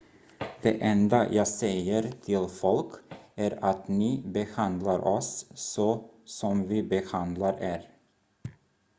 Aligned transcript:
det 0.61 0.71
enda 0.81 1.33
jag 1.33 1.47
säger 1.47 2.11
till 2.25 2.47
folk 2.47 2.93
är 3.35 3.63
att 3.65 3.87
ni 3.87 4.21
behandlar 4.25 4.99
oss 4.99 5.45
så 5.55 6.09
som 6.25 6.67
vi 6.67 6.83
behandlar 6.83 7.63
er 7.63 7.89